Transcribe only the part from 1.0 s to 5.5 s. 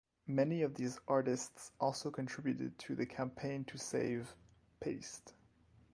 artists also contributed to the Campaign to Save "Paste".